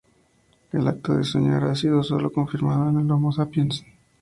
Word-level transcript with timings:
El 0.71 0.87
acto 0.87 1.13
de 1.13 1.23
soñar 1.23 1.63
ha 1.65 1.75
sido 1.75 2.01
sólo 2.01 2.31
confirmado 2.31 2.89
en 2.89 2.97
el 3.05 3.11
"Homo 3.11 3.31
sapiens". 3.31 3.85